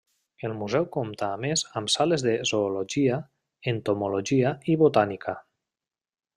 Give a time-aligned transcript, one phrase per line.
[0.47, 3.21] El museu compta a més amb sales de Zoologia,
[3.75, 5.41] Entomologia, i Botànica.